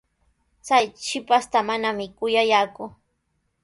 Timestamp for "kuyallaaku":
2.17-2.83